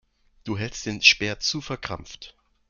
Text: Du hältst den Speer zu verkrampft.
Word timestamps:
Du 0.45 0.57
hältst 0.57 0.87
den 0.87 0.99
Speer 1.03 1.39
zu 1.39 1.61
verkrampft. 1.61 2.35